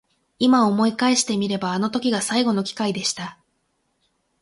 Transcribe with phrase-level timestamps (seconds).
[0.39, 3.37] 今思い返してみればあの時が最後の機会でした。